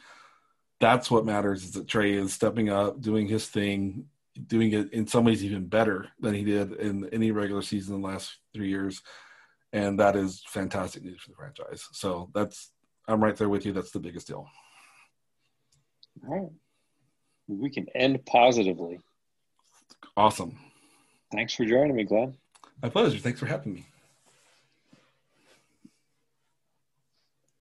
[0.80, 4.06] That's what matters is that Trae is stepping up, doing his thing,
[4.48, 8.02] doing it in some ways even better than he did in any regular season in
[8.02, 9.02] the last three years.
[9.74, 11.88] And that is fantastic news for the franchise.
[11.92, 12.72] So that's,
[13.08, 13.74] I'm right there with you.
[13.74, 14.48] That's the biggest deal.
[16.24, 16.50] All right.
[17.48, 19.00] We can end positively.
[20.16, 20.58] Awesome.
[21.32, 22.36] Thanks for joining me, Glenn.
[22.82, 23.18] My pleasure.
[23.18, 23.86] Thanks for having me.